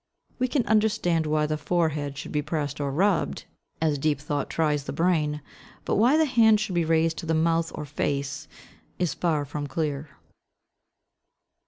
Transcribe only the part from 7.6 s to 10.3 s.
or face is far from clear.